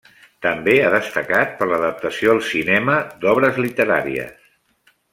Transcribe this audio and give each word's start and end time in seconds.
També 0.45 0.73
ha 0.83 0.87
destacat 0.95 1.53
per 1.59 1.67
l'adaptació 1.73 2.33
al 2.39 2.43
cinema 2.49 2.99
d'obres 3.23 3.63
literàries. 3.67 4.45